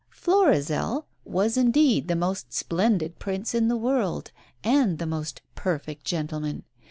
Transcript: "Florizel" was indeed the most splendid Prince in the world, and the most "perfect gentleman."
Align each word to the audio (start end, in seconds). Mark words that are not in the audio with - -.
"Florizel" 0.09 1.05
was 1.25 1.57
indeed 1.57 2.07
the 2.07 2.15
most 2.15 2.51
splendid 2.51 3.19
Prince 3.19 3.53
in 3.53 3.67
the 3.67 3.77
world, 3.77 4.31
and 4.63 4.97
the 4.97 5.05
most 5.05 5.43
"perfect 5.53 6.05
gentleman." 6.05 6.63